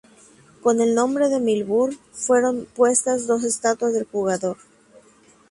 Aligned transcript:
Con 0.63 0.81
el 0.81 0.95
nombre 0.95 1.29
de 1.29 1.39
Milburn 1.39 1.95
fueron 2.11 2.65
puestas 2.65 3.27
dos 3.27 3.43
estatuas 3.43 3.93
del 3.93 4.05
jugador. 4.07 4.57